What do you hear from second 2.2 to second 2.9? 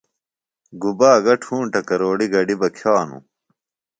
گڈیۡ بہ